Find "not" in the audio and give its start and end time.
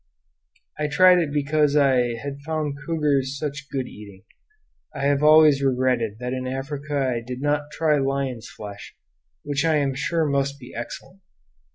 7.39-7.69